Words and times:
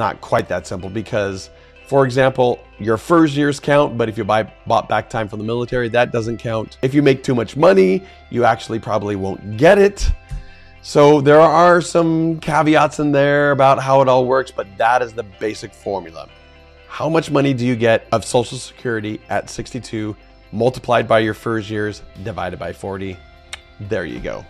not 0.00 0.20
quite 0.20 0.48
that 0.48 0.66
simple 0.66 0.90
because, 0.90 1.50
for 1.86 2.04
example, 2.04 2.58
your 2.78 2.96
FERS 2.96 3.36
years 3.36 3.60
count, 3.60 3.96
but 3.98 4.08
if 4.08 4.18
you 4.18 4.24
buy 4.24 4.42
bought 4.66 4.88
back 4.88 5.08
time 5.08 5.28
from 5.28 5.38
the 5.38 5.44
military, 5.44 5.88
that 5.90 6.10
doesn't 6.10 6.38
count. 6.38 6.78
If 6.82 6.94
you 6.94 7.02
make 7.02 7.22
too 7.22 7.34
much 7.34 7.56
money, 7.56 8.02
you 8.30 8.44
actually 8.44 8.80
probably 8.80 9.14
won't 9.14 9.56
get 9.56 9.78
it. 9.78 10.10
So 10.82 11.20
there 11.20 11.40
are 11.40 11.82
some 11.82 12.40
caveats 12.40 13.00
in 13.00 13.12
there 13.12 13.50
about 13.52 13.78
how 13.78 14.00
it 14.00 14.08
all 14.08 14.24
works, 14.24 14.50
but 14.50 14.66
that 14.78 15.02
is 15.02 15.12
the 15.12 15.22
basic 15.22 15.74
formula. 15.74 16.28
How 16.88 17.08
much 17.08 17.30
money 17.30 17.52
do 17.52 17.66
you 17.66 17.76
get 17.76 18.08
of 18.10 18.24
Social 18.24 18.56
Security 18.56 19.20
at 19.28 19.50
62 19.50 20.16
multiplied 20.52 21.06
by 21.06 21.18
your 21.18 21.34
FERS 21.34 21.70
years 21.70 22.02
divided 22.24 22.58
by 22.58 22.72
40? 22.72 23.16
There 23.80 24.06
you 24.06 24.20
go. 24.20 24.44